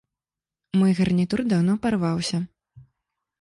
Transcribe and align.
Мой 0.79 0.95
гарнітур 0.99 1.39
даўно 1.51 1.77
парваўся. 1.85 2.37